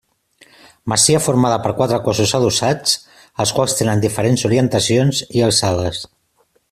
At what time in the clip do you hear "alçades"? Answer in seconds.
5.51-6.03